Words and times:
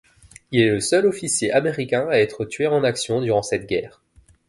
Il 0.49 0.61
est 0.61 0.71
le 0.71 0.79
seul 0.79 1.05
officier 1.05 1.51
américain 1.51 2.07
à 2.09 2.17
être 2.21 2.43
tué 2.45 2.65
en 2.65 2.83
action 2.83 3.21
durant 3.21 3.43
cette 3.43 3.67
guerre. 3.67 4.01